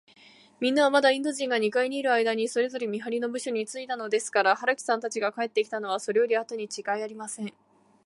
[0.59, 7.53] みんなは、まだインド人が二階にいるあいだに、それぞれ見はりの部署についたのですから、春木さんが帰ってきたのは、それよりあとにちがいありません。